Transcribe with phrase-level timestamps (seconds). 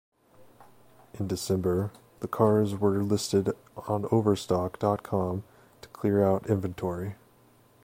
[1.19, 1.91] In December,
[2.21, 3.55] the cars were listed
[3.87, 5.43] on Overstock dot com
[5.81, 7.17] to clear out inventory.